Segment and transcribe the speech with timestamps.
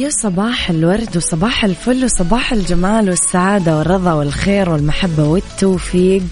[0.00, 6.22] يا صباح الورد وصباح الفل وصباح الجمال والسعادة والرضا والخير والمحبة والتوفيق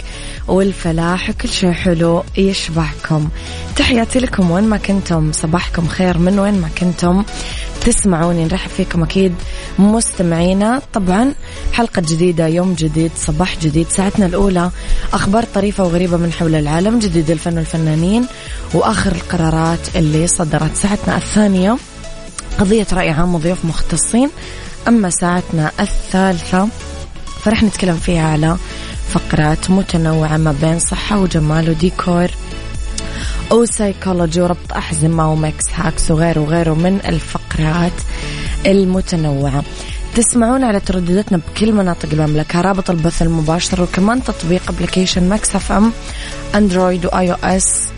[0.48, 3.28] والفلاح وكل شيء حلو يشبعكم.
[3.76, 7.24] تحياتي لكم وين ما كنتم صباحكم خير من وين ما كنتم.
[7.80, 9.34] تسمعوني نرحب فيكم أكيد
[9.78, 10.82] مستمعينا.
[10.92, 11.34] طبعا
[11.72, 14.70] حلقة جديدة يوم جديد صباح جديد ساعتنا الأولى.
[15.12, 18.26] أخبار طريفة وغريبة من حول العالم جديد الفن والفنانين
[18.74, 21.76] وآخر القرارات اللي صدرت ساعتنا الثانية.
[22.58, 24.30] قضية رأي عام وضيوف مختصين.
[24.88, 26.68] أما ساعتنا الثالثة
[27.44, 28.56] فرح نتكلم فيها على
[29.08, 32.30] فقرات متنوعة ما بين صحة وجمال وديكور.
[33.52, 37.92] أو سايكولوجي وربط أحزمة و Mix Hacks وغيره وغيره من الفقرات
[38.66, 39.62] المتنوعة.
[40.14, 42.60] تسمعون على تردداتنا بكل مناطق المملكة.
[42.60, 45.92] رابط البث المباشر وكمان تطبيق application Mix FM
[46.54, 47.88] Android و iOS.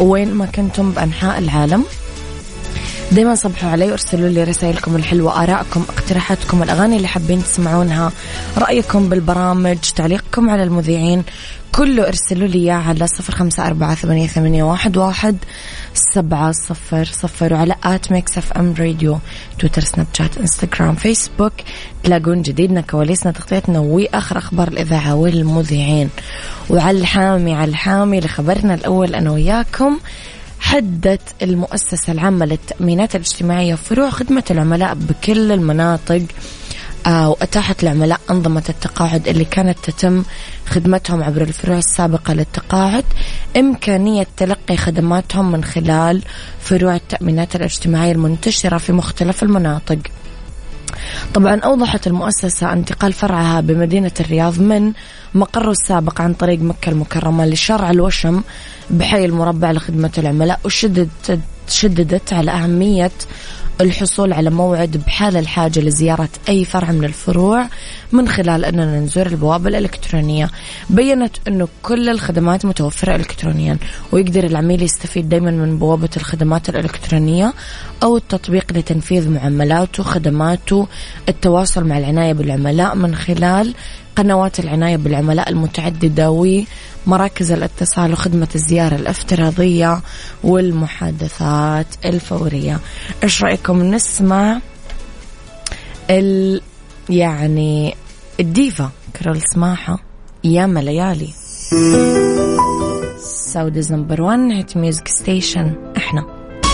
[0.00, 1.84] وين ما كنتم بأنحاء العالم.
[3.12, 8.12] دايما صبحوا علي وارسلوا لي رسائلكم الحلوة آرائكم اقتراحاتكم الأغاني اللي حابين تسمعونها
[8.58, 11.24] رأيكم بالبرامج تعليقكم على المذيعين
[11.72, 15.36] كله ارسلوا لي إياه على صفر خمسة أربعة ثمانية, ثمانية واحد, واحد
[15.94, 19.18] سبعة صفر صفر وعلى at Mix FM Radio
[19.58, 21.52] تويتر سناب شات إنستغرام فيسبوك
[22.02, 26.10] تلاقون جديدنا كواليسنا تغطيتنا وآخر أخبار الإذاعة والمذيعين.
[26.70, 29.98] وعلى الحامي على الحامي لخبرنا الأول أنا وياكم.
[30.64, 36.22] حدت المؤسسة العامة للتأمينات الاجتماعية فروع خدمة العملاء بكل المناطق
[37.06, 40.24] آه، وأتاحت العملاء أنظمة التقاعد اللي كانت تتم
[40.66, 43.04] خدمتهم عبر الفروع السابقة للتقاعد.
[43.56, 46.22] إمكانية تلقي خدماتهم من خلال
[46.60, 49.98] فروع التأمينات الاجتماعية المنتشرة في مختلف المناطق.
[51.34, 54.92] طبعا أوضحت المؤسسة انتقال فرعها بمدينة الرياض من
[55.34, 58.42] مقره السابق عن طريق مكة المكرمة لشرع الوشم
[58.90, 63.10] بحي المربع لخدمة العملاء وشددت شددت على أهمية
[63.80, 67.66] الحصول على موعد بحال الحاجة لزيارة أي فرع من الفروع
[68.12, 70.50] من خلال أننا نزور البوابة الإلكترونية.
[70.90, 73.78] بيّنت أنه كل الخدمات متوفرة إلكترونيا
[74.12, 77.52] ويقدر العميل يستفيد دايما من بوابة الخدمات الإلكترونية
[78.04, 80.86] أو التطبيق لتنفيذ معاملاته خدماته
[81.28, 83.74] التواصل مع العناية بالعملاء من خلال
[84.16, 86.30] قنوات العناية بالعملاء المتعددة
[87.06, 90.00] ومراكز الاتصال وخدمة الزيارة الافتراضية
[90.44, 92.80] والمحادثات الفورية.
[93.22, 94.60] إيش رأيكم؟ نسمع
[96.10, 96.60] ال
[97.10, 97.94] يعني
[98.40, 98.90] الديفا.
[99.16, 99.98] كارول سماحة
[100.44, 101.28] ياما ليالي
[103.52, 106.43] Saudi's number 1 hit music station إحنا.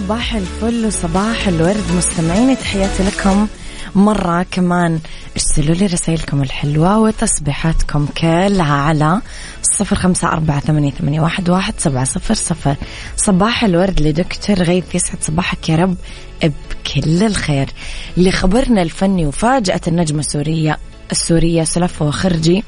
[0.00, 1.92] صباح الفل وصباح الورد.
[1.96, 3.46] مستمعيني تحياتي لكم
[3.94, 5.00] مرة كمان.
[5.32, 9.20] ارسلوا لي رسائلكم الحلوة وتصبيحاتكم كلها على
[9.62, 12.76] صفر خمسة أربعة ثمانية, ثمانية واحد, واحد سبعة صفر صفر.
[13.16, 15.96] صباح الورد لدكتور غيث يسعد صباحك يا رب.
[16.42, 17.68] بكل الخير.
[18.16, 20.78] لخبرنا الفني وفاجأة النجمة السورية
[21.12, 22.64] السورية سلفة وخرجي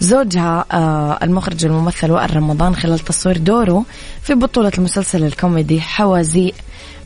[0.00, 3.84] زوجها آه المخرج الممثل وائل رمضان خلال تصوير دوره
[4.22, 6.54] في بطولة المسلسل الكوميدي حوازيق.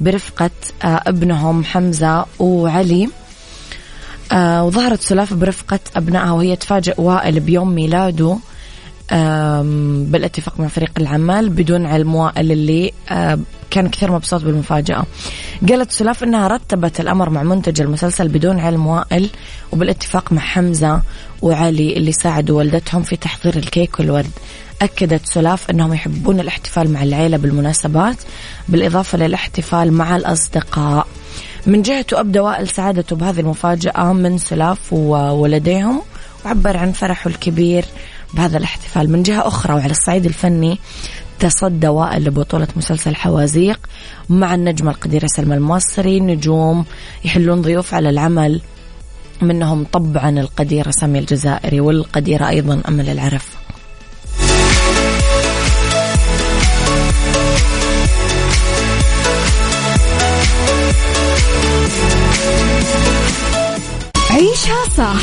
[0.01, 0.51] برفقة
[0.85, 3.09] آه ابنهم حمزة وعلي.
[4.33, 8.39] آه وظهرت سلافة برفقة أبنائها وهي تفاجئ وائل بيوم ميلاده
[10.11, 13.39] بالاتفاق مع فريق العمل بدون علم وائل اللي آه،
[13.71, 15.05] كان كثير مبسوط بالمفاجأة.
[15.69, 19.31] قالت سلاف أنها رتبت الأمر مع منتج المسلسل بدون علم وائل
[19.73, 21.03] وبالاتفاق مع حمزة
[21.43, 24.31] وعلي اللي ساعدوا والدتهم في تحضير الكيك والورد.
[24.83, 28.17] أكدت سلاف أنهم يحبون الاحتفال مع العيلة بالمناسبات
[28.69, 31.07] بالإضافة للاحتفال مع الأصدقاء.
[31.67, 36.03] من جهته أبدى وائل سعادته بهذه المفاجأة من سلاف وولديهم
[36.45, 37.85] وعبر عن فرحه الكبير
[38.35, 39.11] بهذا الاحتفال.
[39.11, 40.79] من جهة أخرى وعلى الصعيد الفني
[41.39, 43.81] تصدى وائل لبطولة مسلسل حوازيق
[44.29, 46.85] مع النجمة القديرة سلمى المصري نجوم
[47.25, 48.61] يحلون ضيوف على العمل
[49.43, 53.66] منهم طبعا القديرة سامية الجزائري والقديرة أيضا أمل العرف.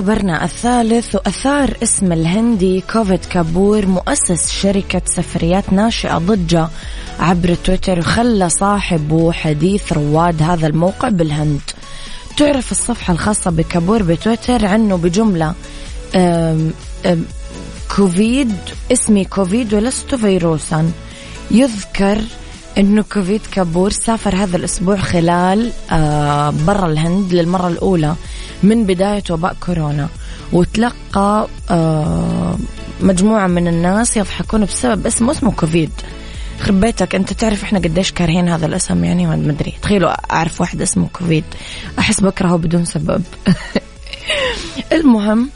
[0.00, 6.68] خبرنا الثالث وأثار اسم الهندي كوفيد كابور مؤسس شركة سفريات ناشئة ضجة
[7.18, 11.60] عبر تويتر وخلى صاحبه حديث رواد هذا الموقع بالهند.
[12.36, 15.54] تعرف الصفحة الخاصة بكابور بتويتر عنه بجملة
[16.14, 16.72] أم
[17.06, 17.24] أم
[17.96, 18.52] كوفيد
[18.92, 20.90] اسمي كوفيد ولست فيروسا.
[21.50, 22.20] يذكر
[22.78, 28.14] إنه كوفيد كابور سافر هذا الأسبوع خلال آه برا الهند للمرة الأولى.
[28.62, 30.08] من بداية وباء كورونا.
[30.52, 32.56] وتلقى آه
[33.00, 35.90] مجموعة من الناس يضحكون بسبب اسمه اسمه كوفيد.
[36.60, 39.74] خرب بيتك انت تعرف إحنا قديش كارهين هذا الاسم يعني؟ ما ادري.
[39.82, 41.44] تخيلوا اعرف واحد اسمه كوفيد.
[41.98, 43.22] احس بكرهه بدون سبب.
[44.92, 45.50] المهم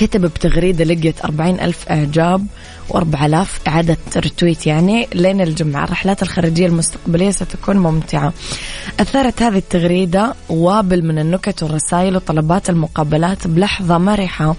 [0.00, 2.46] كتب بتغريدة لقيت أربعين ألف إعجاب
[2.88, 5.84] وأربع آلاف إعادة رتويت يعني لين الجمعة.
[5.84, 8.32] الرحلات الخارجية المستقبلية ستكون ممتعة.
[9.00, 14.56] أثارت هذه التغريدة وابل من النكت والرسائل وطلبات المقابلات بلحظة مرحة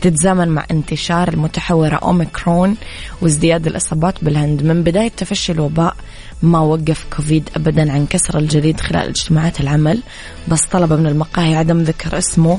[0.00, 2.76] تتزامن مع انتشار المتحورة أوميكرون
[3.22, 4.62] وازدياد الإصابات بالهند.
[4.62, 5.96] من بداية تفشي الوباء
[6.42, 10.02] ما وقف كوفيد أبدا عن كسر الجليد خلال اجتماعات العمل.
[10.48, 12.58] بس طلب من المقاهي عدم ذكر اسمه.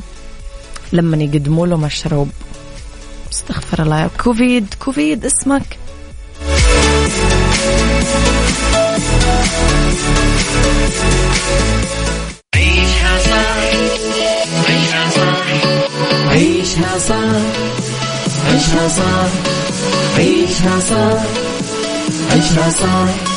[0.93, 2.29] لما يقدموا له مشروب.
[3.33, 4.09] استغفر الله.
[4.23, 5.77] كوفيد كوفيد اسمك.
[12.55, 13.63] عيشها صح
[14.69, 15.45] عيشها صح
[16.31, 17.41] عيشها صح
[18.45, 19.29] عيشها صح
[20.17, 21.23] عيشها صح
[22.31, 23.36] عيشها صح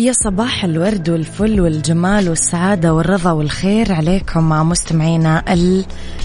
[0.00, 5.44] يا صباح الورد والفل والجمال والسعادة والرضا والخير عليكم مع مستمعينا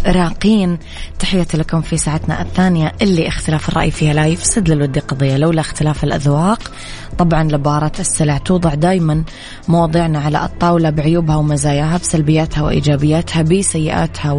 [0.05, 0.77] الراقين.
[1.19, 6.03] تحياتي لكم في ساعتنا الثانية اللي اختلاف الرأي فيها لا يفسد للود قضية لولا اختلاف
[6.03, 6.71] الأذواق.
[7.17, 9.23] طبعا لبارة السلع توضع دايما
[9.67, 14.31] مواضيعنا على الطاولة بعيوبها ومزاياها بسلبياتها وإيجابياتها بسيئاتها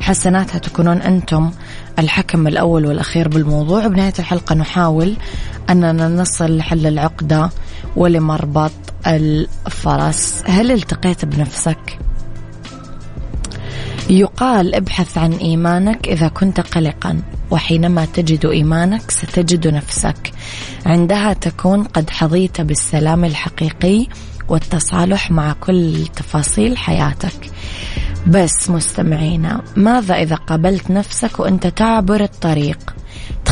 [0.00, 0.58] وحسناتها.
[0.58, 1.50] تكونون أنتم
[1.98, 3.86] الحكم الأول والأخير بالموضوع.
[3.86, 5.16] بنهاية الحلقة نحاول
[5.70, 7.50] أننا نصل لحل العقدة
[7.96, 8.72] ولمربط
[9.06, 10.42] الفرس.
[10.46, 11.98] هل التقيت بنفسك؟
[14.10, 20.32] يقال ابحث عن إيمانك إذا كنت قلقا وحينما تجد إيمانك ستجد نفسك.
[20.86, 24.06] عندها تكون قد حظيت بالسلام الحقيقي
[24.48, 27.50] والتصالح مع كل تفاصيل حياتك.
[28.26, 32.94] بس مستمعينا ماذا إذا قابلت نفسك وأنت تعبر الطريق؟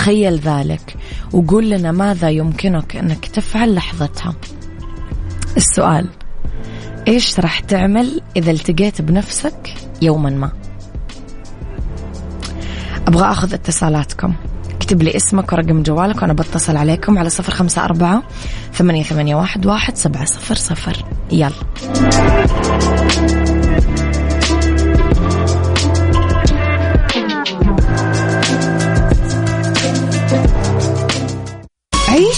[0.04, 0.96] تخيل ذلك
[1.32, 4.34] وقول لنا ماذا يمكنك أنك تفعل لحظتها.
[5.56, 6.08] السؤال
[7.08, 10.52] إيش راح تعمل إذا التقيت بنفسك يوما ما؟
[13.08, 14.34] أبغى أخذ اتصالاتكم.
[14.70, 18.22] اكتب لي اسمك ورقم جوالك وأنا بتصل عليكم على صفر خمسة أربعة
[18.72, 21.04] ثمانية, ثمانية واحد, واحد سبعة صفر صفر.
[21.32, 21.50] يلا.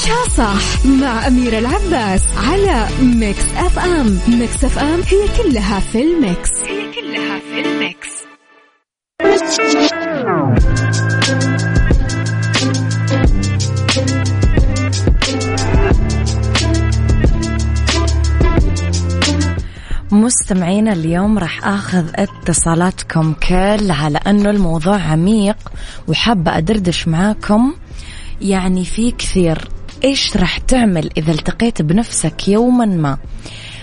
[0.07, 4.19] عيشها صح مع أميرة العباس على Mix FM.
[4.29, 6.51] Mix FM هي كلها في ال mix.
[6.67, 8.09] هي كلها في ال mix.
[20.11, 25.57] مستمعينا اليوم راح آخذ اتصالاتكم كلها لأنه الموضوع عميق
[26.09, 27.75] وحابة أدردش معاكم.
[28.41, 29.69] يعني في كثير
[30.05, 33.19] إيش راح تعمل إذا التقيت بنفسك يوما ما؟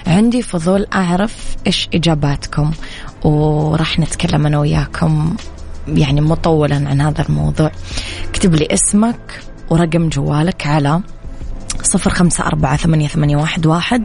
[0.08, 2.72] عندي فضول أعرف إيش إجاباتكم
[3.24, 5.36] وراح نتكلم أنا وياكم
[5.88, 7.72] يعني مطولا عن هذا الموضوع.
[8.30, 9.40] اكتب لي اسمك
[9.70, 11.02] ورقم جوالك على
[11.82, 14.04] صفر خمسة أربعة ثمانية, ثمانية واحد, واحد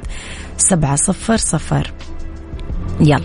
[0.56, 1.92] سبعة صفر صفر.
[3.00, 3.22] يلا.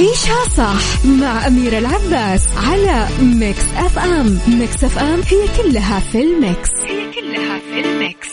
[0.00, 4.38] عيشها صح مع أميرة العباس على Mix FM.
[4.48, 6.70] Mix FM هي كلها في ال mix.
[6.70, 8.28] هي كلها في ال mix.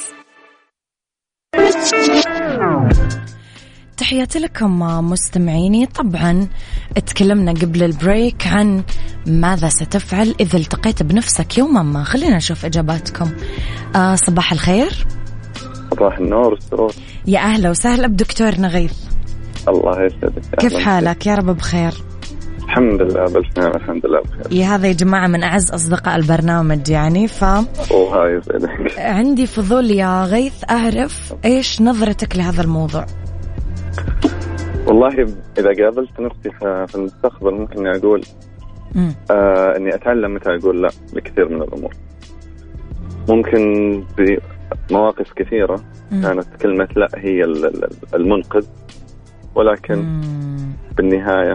[3.97, 5.85] تحياتي لكم مستمعيني.
[5.85, 6.47] طبعا
[7.05, 8.83] تكلمنا قبل ال break عن
[9.25, 12.03] ماذا ستفعل إذا التقيت بنفسك يوما ما.
[12.03, 13.31] خلينا نشوف إجاباتكم.
[13.95, 15.07] آه صباح الخير.
[15.91, 16.59] صباح النور
[17.25, 18.93] يا أهلا وسهلا بدكتور نغيث.
[19.67, 21.91] الله يسعدك كيف حالك؟ يا رب بخير.
[22.63, 24.53] الحمد لله بالف نعم الحمد لله بخير.
[24.59, 27.43] يا هذا يا جماعة من أعز أصدقاء البرنامج يعني ف
[27.91, 28.99] وهاي يسعدك.
[28.99, 33.05] عندي فضول يا غيث أعرف إيش نظرتك لهذا الموضوع؟
[34.87, 35.07] والله
[35.59, 36.49] إذا قابلت نفسي
[36.87, 38.21] في المستقبل ممكن إني أقول
[38.95, 39.15] مم.
[39.31, 41.93] آه إني أتعلم متى أقول لا لكثير من الأمور.
[43.29, 43.61] ممكن
[44.17, 45.79] بمواقف كثيرة
[46.11, 46.21] مم.
[46.21, 48.65] كانت كلمة لا هي ال- ال- المنقذ.
[49.57, 50.73] ولكن مم.
[50.97, 51.53] بالنهاية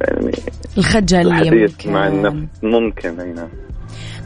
[0.00, 0.32] يعني
[0.78, 1.92] الخجل الحديث يمكن.
[1.92, 3.48] مع النفس ممكن أي نعم.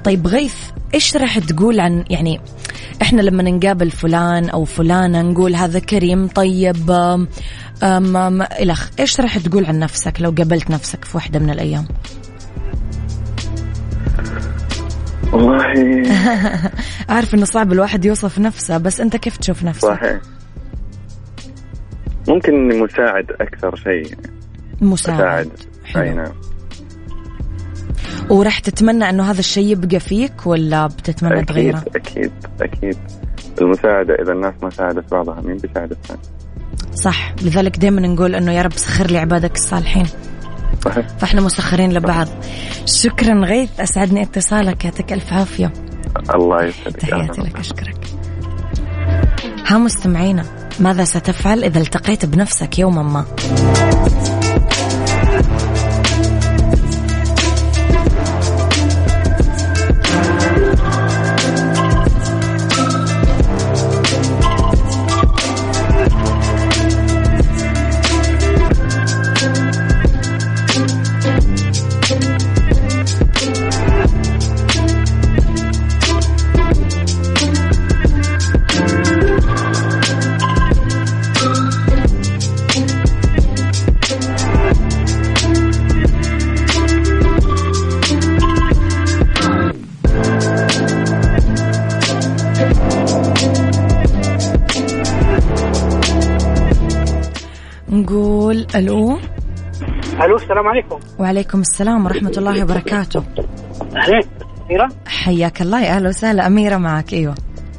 [0.05, 0.57] طيب غيث
[0.95, 2.41] إيش راح تقول عن يعني
[3.03, 6.91] إحنا لما نقابل فلان أو فلانة نقول هذا كريم طيب
[7.83, 11.87] أم الخ إيش راح تقول عن نفسك لو قابلت نفسك في واحدة من الأيام؟
[15.33, 16.03] والله.
[17.11, 20.21] اعرف إنه صعب الواحد يوصف نفسه بس أنت كيف تشوف نفسك؟ صحيح.
[22.29, 24.15] ممكن إني مساعد أكثر شيء.
[24.81, 25.21] مساعد.
[25.21, 25.51] مساعد.
[25.97, 26.15] أي.
[26.15, 26.33] نعم.
[28.31, 32.99] وراح تتمنى إنه هذا الشيء يبقى فيك ولا بتتمنى أكيد تغيره؟ أكيد أكيد.
[33.61, 36.21] المساعدة إذا الناس ما ساعدت بعضها مين بيساعد الثاني؟
[36.95, 37.35] صح.
[37.43, 40.07] لذلك دائما نقول إنه يا رب سخر لي عبادك الصالحين.
[40.85, 41.09] صحيح.
[41.09, 42.29] فإحنا مسخرين لبعض.
[42.85, 44.85] شكرا غيث أسعدني اتصالك.
[44.85, 45.73] يعطيك ألف عافية.
[46.35, 46.97] الله يسعدك.
[46.97, 47.41] تحياتي.
[47.41, 48.07] لك أشكرك.
[49.67, 50.66] ها مستمعينا.
[50.81, 53.25] ماذا ستفعل إذا التقيت بنفسك يوما ما؟
[98.77, 99.19] ألو؟
[100.25, 100.99] ألو السلام عليكم.
[101.19, 103.23] وعليكم السلام ورحمة الله وبركاته.
[103.97, 104.23] أهلين.
[104.71, 105.83] أميرة؟ حياك الله.
[105.83, 106.47] يا أهلا وسهلا.
[106.47, 107.13] أميرة معك.
[107.13, 107.35] أيوه.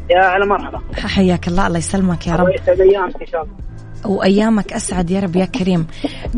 [0.09, 0.79] يا هلا مرحبا.
[1.07, 1.67] حياك الله.
[1.67, 3.53] الله يسلمك يا الله رب يسعد أيامك إن شاء الله.
[4.05, 5.87] وأيامك أسعد يا رب يا كريم.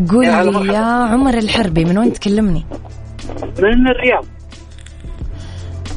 [0.10, 0.74] قول يا لي.
[0.74, 2.66] يا عمر الحربي من وين تكلمني؟
[3.60, 4.26] من الرياض.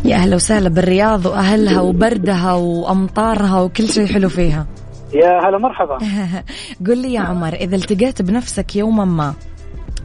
[0.04, 0.68] يا أهلا وسهلا.
[0.68, 4.66] بالرياض وأهلها وبردها وأمطارها وكل شيء حلو فيها.
[5.14, 5.98] يا هلا مرحبا.
[6.86, 9.34] قل لي يا عمر إذا التقيت بنفسك يوما ما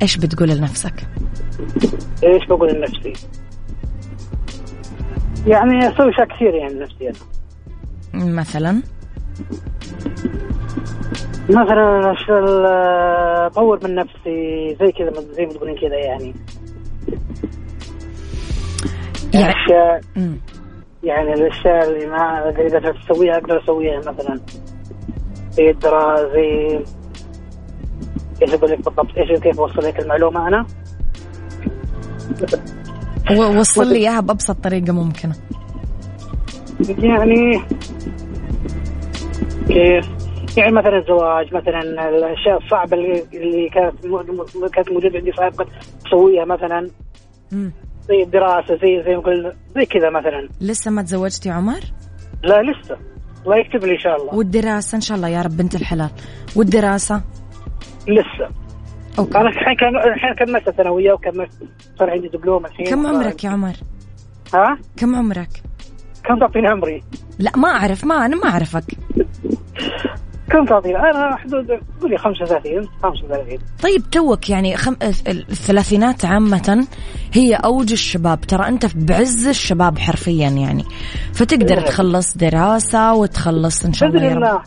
[0.01, 0.93] إيش بتقول لنفسك؟
[2.23, 3.13] إيش بقول لنفسي؟
[5.47, 8.25] يعني أسوي اشياء كثير يعني لنفسي أنا.
[8.33, 8.81] مثلا؟
[11.49, 16.33] مثلا أشتغل، آه، اطور من نفسي زي كذا زي ما تقولين كذا يعني.
[19.33, 20.37] يعني اشياء مم.
[21.03, 24.39] يعني الأشياء اللي ما اللي قدرت أسويها أقدر أسويها مثلا.
[25.57, 26.79] زي الدراسه زي
[28.41, 30.65] إيش أقول لك بالضبط؟ إيش كيف اوصل لك المعلومة أنا؟
[33.59, 35.35] وصل لي إياها بأبسط طريقة ممكنة.
[36.99, 37.61] يعني
[39.67, 40.05] كيف؟
[40.57, 42.97] يعني مثلا الزواج مثلا الأشياء الصعبة
[43.33, 43.95] اللي كانت
[44.73, 45.65] كانت موجودة عندي سابقا
[46.07, 46.89] اسويها مثلا.
[48.07, 50.49] زي الدراسة زي زي ما قلنا زي كذا مثلا.
[50.61, 51.79] لسه ما تزوجتي عمر؟
[52.43, 52.97] لا لسه.
[53.47, 56.09] الله يكتب لي إن شاء الله والدراسه إن شاء الله يا رب بنت الحلال
[56.55, 57.21] والدراسه
[58.07, 58.49] لسه
[59.19, 59.37] أوكي.
[59.37, 61.51] أنا الحين كان الحين كملت ثانوية وكملت
[61.99, 63.73] صار عندي دبلوم الحين كم عمرك يا عمر؟
[64.53, 65.49] ها؟ كم عمرك؟
[66.23, 67.03] كم تعطيني عمري؟
[67.39, 68.83] لا ما أعرف ما أنا ما أعرفك
[70.51, 71.67] كم تعطيني؟ أنا حدود
[72.01, 74.95] قولي 35 35 طيب توك يعني خم...
[75.27, 76.87] الثلاثينات عامة
[77.33, 78.41] هي أوج الشباب.
[78.41, 80.83] ترى أنت بعز الشباب حرفيا يعني.
[81.33, 84.61] فتقدر تخلص دراسة وتخلص إن شاء الله بإذن الله.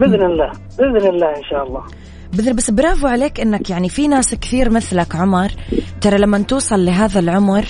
[0.00, 0.52] بإذن الله.
[0.78, 1.82] بإذن الله إن شاء الله.
[2.32, 5.52] بذل بس برافو عليك إنك يعني في ناس كثير مثلك عمر.
[6.00, 7.64] ترى لما توصل لهذا العمر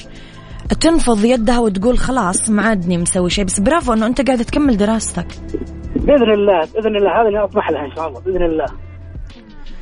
[0.81, 3.45] تنفض يدها وتقول خلاص ما عادني مسوي شيء.
[3.45, 5.27] بس برافو إنه أنت قاعد تكمل دراستك.
[6.07, 7.21] بإذن الله بإذن الله.
[7.21, 8.67] هذا اللي اطمح لها إن شاء الله بإذن الله.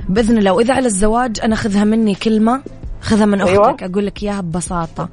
[0.09, 0.53] بإذن الله.
[0.53, 2.63] وإذا على الزواج أنا خذها مني كلمة
[3.01, 3.63] خذها من أيوة.
[3.63, 3.93] أختك أيوة.
[3.93, 5.09] أقول لك إياها ببساطة.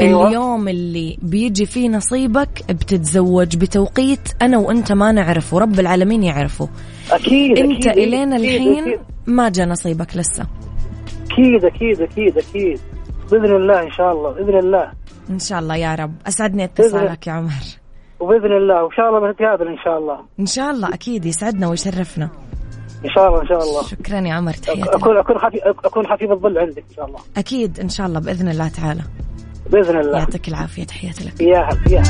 [0.00, 0.28] أيوة.
[0.28, 6.68] اليوم اللي بيجي فيه نصيبك بتتزوج بتوقيت أنا وأنت ما نعرفه ورب العالمين يعرفه.
[7.10, 9.00] أكيد أنت أكيد الين الحين أكيد.
[9.26, 10.46] ما جاء نصيبك لسه.
[11.30, 12.80] أكيد أكيد أكيد أكيد.
[13.30, 14.92] بإذن الله إن شاء الله بإذن الله.
[15.30, 16.12] إن شاء الله يا رب.
[16.26, 17.50] أسعدني اتصالك يا عمر.
[18.20, 20.18] وبإذن الله وإن شاء الله بنتقابل إن شاء الله.
[20.40, 22.30] إن شاء الله أكيد يسعدنا ويشرفنا.
[23.04, 23.82] إن شاء الله إن شاء الله.
[23.82, 25.36] شكرا يا عمر تحياتي اكون أكون
[25.84, 27.18] أكون حفيظ الظل عندك إن شاء الله.
[27.36, 29.02] أكيد إن شاء الله بإذن الله تعالى.
[29.70, 30.18] بإذن الله.
[30.18, 31.40] يعطيك العافية تحياتي لك.
[31.40, 32.02] يا هلا يا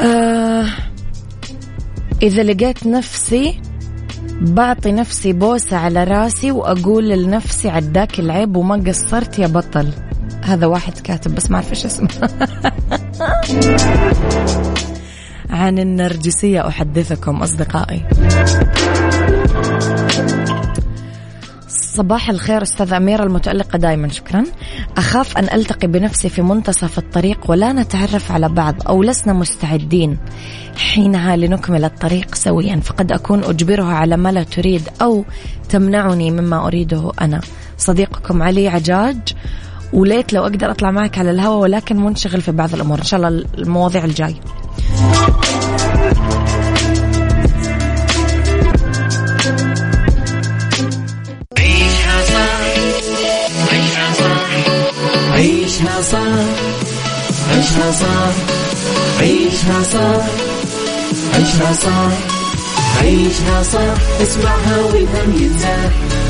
[0.00, 0.66] آه
[2.22, 3.60] إذا لقيت نفسي
[4.40, 10.09] بعطي نفسي بوسة على راسي وأقول لنفسي عداك العيب وما قصرت يا بطل.
[10.42, 12.08] هذا واحد كاتب بس ما أعرف إيش اسمه.
[15.50, 18.04] عن النرجسية أحدثكم أصدقائي.
[21.68, 24.44] صباح الخير أستاذ أميرة المتألقة دائما شكرا.
[24.96, 30.18] أخاف أن ألتقي بنفسي في منتصف الطريق ولا نتعرف على بعض أو لسنا مستعدين.
[30.76, 35.24] حينها لنكمل الطريق سويا فقد أكون أجبرها على ما لا تريد أو
[35.68, 37.40] تمنعني مما أريده أنا.
[37.78, 39.18] صديقكم علي عجاج
[39.92, 42.98] وليت لو أقدر أطلع معك على الهواء ولكن منشغل في بعض الأمور.
[42.98, 44.34] إن شاء الله المواضيع الجاي.
[51.58, 52.60] عيشها صح
[53.72, 54.50] عيشها صح
[55.32, 56.26] عيشها صح
[57.50, 58.26] عيشها صح
[59.20, 60.24] عيشها صح
[61.32, 62.12] عيشها صح
[63.02, 63.62] عيشها
[64.22, 66.29] اسمعها والهم ينزاح.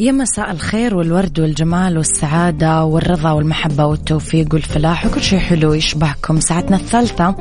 [0.00, 6.40] يا مساء الخير والورد والجمال والسعادة والرضا والمحبة والتوفيق والفلاح وكل شيء حلو يشبهكم.
[6.40, 7.34] ساعتنا الثالثة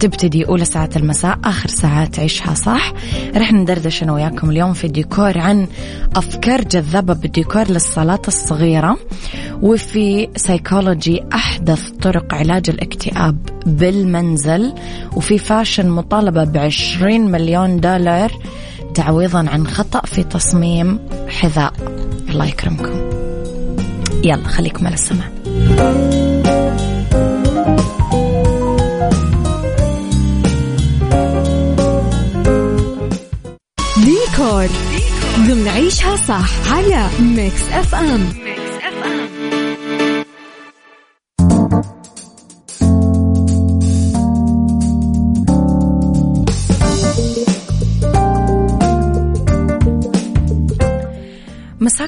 [0.00, 2.92] تبتدي أولى ساعات المساء آخر ساعات عيشها صح.
[3.36, 5.66] رح ندردش أنا وياكم اليوم في ديكور عن
[6.16, 8.96] أفكار جذابة بالديكور للصالات الصغيرة
[9.62, 14.72] وفي سيكولوجي أحدث طرق علاج الاكتئاب بالمنزل
[15.16, 18.32] وفي fashion مطالبة بعشرين مليون دولار
[18.94, 21.97] تعويضا عن خطأ في تصميم حذاء.
[22.38, 23.10] الله يكرمكم.
[24.24, 25.28] يلا خليكم على السمع
[33.96, 34.66] ديكور.
[35.38, 38.28] ضمن عيشها صح على Mix FM.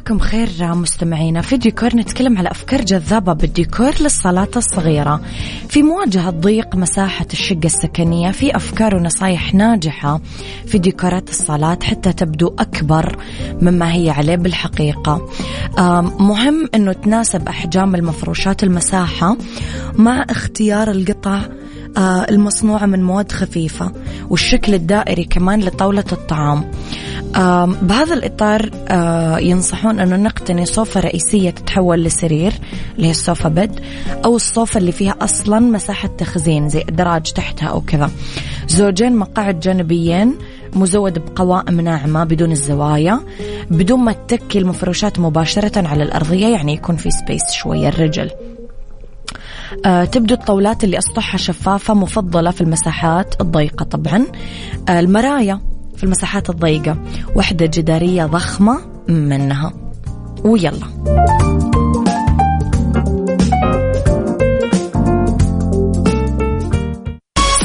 [0.01, 1.41] مساكم خير مستمعينا.
[1.41, 5.21] في ديكور نتكلم على أفكار جذابة بالديكور للصالات الصغيرة.
[5.69, 10.21] في مواجهة ضيق مساحة الشقة السكنية في أفكار ونصايح ناجحة
[10.67, 13.17] في ديكورات الصالات حتى تبدو أكبر
[13.63, 15.29] مما هي عليه بالحقيقة.
[16.19, 19.37] مهم أنه تناسب أحجام المفروشات المساحة
[19.95, 21.41] مع اختيار القطع
[21.99, 23.93] المصنوعة من مواد خفيفة
[24.31, 26.71] والشكل الدائري كمان لطاولة الطعام.
[27.83, 32.53] بهذا الإطار آه، ينصحون أنه نقتني صوفة رئيسية تتحول لسرير
[32.97, 33.81] اللي هي الصوفة بد
[34.25, 38.11] أو الصوفة اللي فيها أصلا مساحة تخزين زي أدراج تحتها أو كذا.
[38.69, 40.35] زوجين مقاعد جانبيين
[40.73, 43.21] مزود بقوائم ناعمة بدون الزوايا
[43.71, 48.31] بدون ما تتكي المفروشات مباشرة على الأرضية يعني يكون في سبيس شوية الرجل.
[48.31, 48.50] آه
[50.13, 54.27] تبدو الطاولات اللي أسطحها شفافة مفضلة في المساحات الضيقة طبعا.
[54.89, 55.61] آه المرايا
[55.97, 56.99] في المساحات الضيقة.
[57.35, 59.73] وحدة جدارية ضخمة منها.
[60.45, 60.87] ويلا.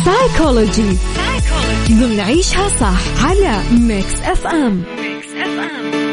[0.06, 0.98] سايكولوجي
[1.90, 6.05] ضمن عيشها صح على Mix FM Mix FM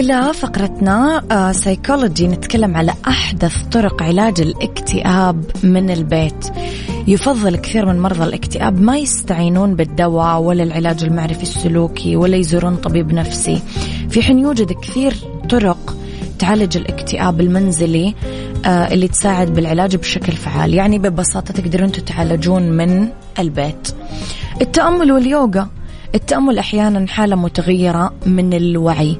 [0.00, 6.46] إلى فقرتنا سايكولوجي آه، نتكلم على أحدث طرق علاج الاكتئاب من البيت.
[7.06, 13.12] يفضل كثير من مرضى الاكتئاب ما يستعينون بالدواء ولا العلاج المعرفي السلوكي ولا يزورون طبيب
[13.12, 13.62] نفسي.
[14.10, 15.14] في حين يوجد كثير
[15.50, 15.96] طرق
[16.38, 18.14] تعالج الاكتئاب المنزلي
[18.64, 20.74] آه، اللي تساعد بالعلاج بشكل فعال.
[20.74, 23.08] يعني ببساطة تقدرون تتعالجون من
[23.38, 23.88] البيت.
[24.60, 25.68] التأمل واليوغا.
[26.14, 29.18] التأمل أحيانا حالة متغيرة من الوعي.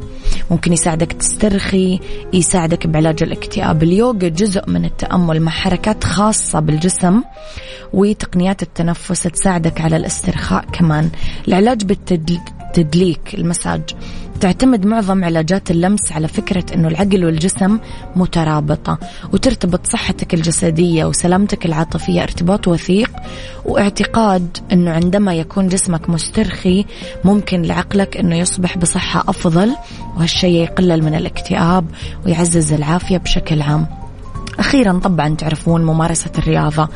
[0.50, 2.00] ممكن يساعدك تسترخي
[2.32, 3.82] يساعدك بعلاج الاكتئاب.
[3.82, 7.22] اليوغا جزء من التأمل مع حركات خاصة بالجسم
[7.92, 11.10] وتقنيات التنفس تساعدك على الاسترخاء كمان.
[11.48, 13.82] العلاج بالتدليك المساج.
[14.40, 17.78] تعتمد معظم علاجات اللمس على فكرة أنه العقل والجسم
[18.16, 18.98] مترابطة
[19.32, 23.10] وترتبط صحتك الجسدية وسلامتك العاطفية ارتباط وثيق
[23.64, 26.84] واعتقاد أنه عندما يكون جسمك مسترخي
[27.24, 29.76] ممكن لعقلك أنه يصبح بصحة أفضل
[30.16, 31.84] وهالشيء يقلل من الاكتئاب
[32.26, 33.99] ويعزز العافية بشكل عام.
[34.60, 36.88] أخيرا طبعا تعرفون ممارسة الرياضة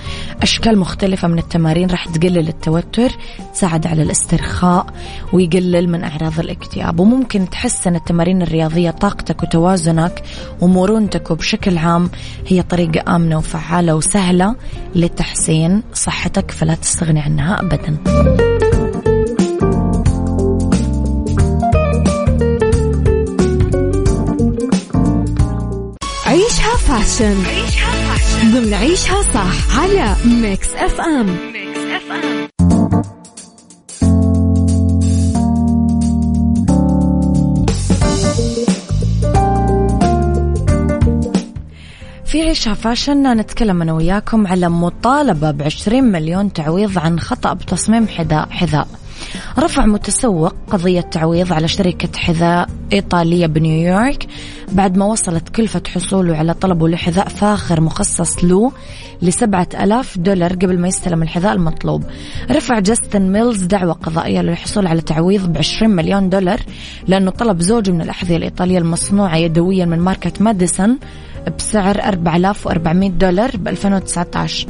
[0.43, 3.11] أشكال مختلفة من التمارين راح تقلل التوتر
[3.55, 4.87] تساعد على الاسترخاء
[5.33, 7.01] ويقلل من أعراض الاكتئاب.
[7.01, 10.23] وممكن تحسن التمارين الرياضية طاقتك وتوازنك
[10.61, 12.11] ومرونتك وبشكل عام.
[12.47, 14.57] هي طريقة آمنة وفعالة وسهلة
[14.95, 18.54] لتحسين صحتك فلا تستغني عنها أبداً.
[27.05, 27.43] fashion
[28.53, 31.37] ضمن عيشها صح على Mix FM
[42.25, 48.49] في عيشها fashion نتكلم أنا وياكم على مطالبة بعشرين مليون تعويض عن خطأ بتصميم حذاء
[48.51, 48.89] حذاء.
[49.59, 54.27] رفع متسوق قضية تعويض على شركة حذاء إيطالية بنيويورك
[54.73, 58.73] بعد ما وصلت كلفة حصوله على طلبه لحذاء فاخر مخصص له
[59.23, 62.05] لسبعة ألاف دولار قبل ما يستلم الحذاء المطلوب.
[62.51, 66.61] رفع جاستن ميلز دعوى قضائية للحصول على تعويض بعشرين مليون دولار
[67.09, 70.99] لأنه طلب زوجه من الأحذية الإيطالية المصنوعة يدويا من ماركة ماديسون
[71.59, 74.67] بسعر 4400 دولار ب 2019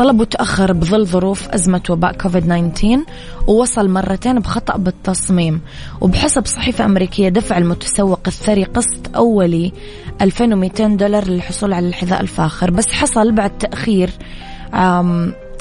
[0.00, 3.04] طلبه تأخر بظل ظروف أزمة وباء كوفيد 19
[3.46, 5.60] ووصل مرتين بخطأ بالتصميم.
[6.00, 9.72] وبحسب صحيفة أمريكية دفع المتسوق الثري قسط أولي
[10.20, 12.70] 2200 دولار للحصول على الحذاء الفاخر.
[12.70, 14.10] بس حصل بعد تأخير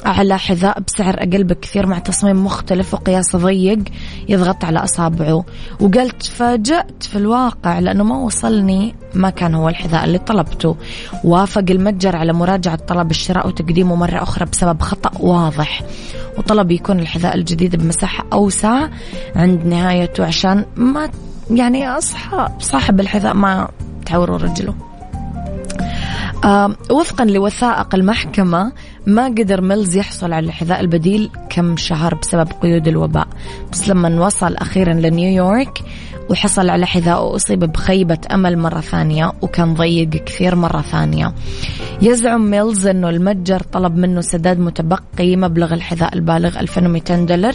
[0.05, 3.79] على حذاء بسعر أقل بكثير مع تصميم مختلف وقياس ضيق
[4.29, 5.45] يضغط على أصابعه.
[5.79, 10.75] وقال تفاجأت في الواقع لأنه ما وصلني ما كان هو الحذاء اللي طلبته.
[11.23, 15.81] وافق المتجر على مراجعة طلب الشراء وتقديمه مرة أخرى بسبب خطأ واضح.
[16.37, 18.87] وطلب يكون الحذاء الجديد بمساحة أوسع
[19.35, 21.09] عند نهايته عشان ما
[21.51, 23.69] يعني أصحاب صاحب الحذاء ما
[24.05, 24.75] تعوروا رجله.
[26.91, 28.71] وفقا لوثائق المحكمة
[29.09, 33.27] ما قدر ميلز يحصل على الحذاء البديل كم شهر بسبب قيود الوباء.
[33.71, 35.83] بس لما وصل أخيرا لنيويورك
[36.29, 41.33] وحصل على حذاء وأصيب بخيبة أمل مرة ثانية وكان ضيق كثير مرة ثانية.
[42.01, 47.53] يزعم ميلز أنه المتجر طلب منه سداد متبقي مبلغ الحذاء البالغ 2200 دولار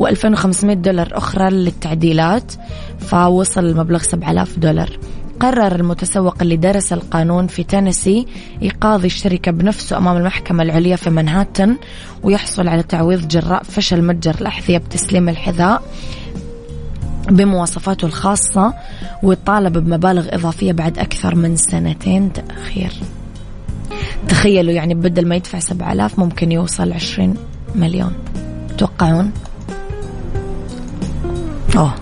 [0.00, 2.52] و2500 دولار أخرى للتعديلات
[2.98, 4.98] فوصل المبلغ 7000 دولار.
[5.40, 8.26] قرر المتسوق اللي درس القانون في تينيسي
[8.62, 11.76] يقاضي الشركة بنفسه أمام المحكمة العليا في منهاتن
[12.22, 15.82] ويحصل على تعويض جراء فشل متجر الأحذية بتسليم الحذاء
[17.28, 18.74] بمواصفاته الخاصة
[19.22, 22.92] وطالب بمبالغ إضافية بعد أكثر من سنتين تأخير.
[24.28, 27.34] تخيلوا يعني بدل ما يدفع سبعة آلاف ممكن يوصل عشرين
[27.74, 28.12] مليون.
[28.78, 29.32] توقعون؟
[31.76, 31.94] أوه.